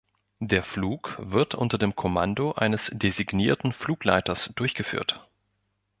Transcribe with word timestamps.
Der 0.39 0.63
Flug 0.63 1.15
wird 1.19 1.53
unter 1.53 1.77
dem 1.77 1.95
Kommando 1.95 2.53
eines 2.53 2.89
designierten 2.91 3.71
Flugleiters 3.71 4.51
durchgeführt. 4.55 5.27